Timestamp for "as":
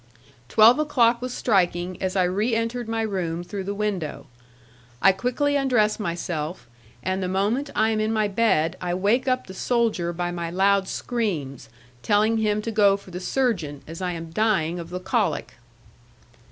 2.01-2.15, 13.85-14.01